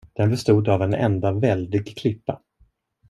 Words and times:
Den 0.17 0.29
bestod 0.29 0.69
av 0.69 0.81
en 0.81 0.93
enda 0.93 1.31
väldig 1.31 1.97
klippa. 1.97 2.41